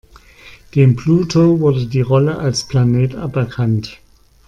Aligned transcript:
Dem 0.73 0.95
Pluto 0.95 1.59
wurde 1.59 1.85
die 1.85 2.01
Rolle 2.01 2.39
als 2.39 2.63
Planet 2.67 3.13
aberkannt. 3.13 3.99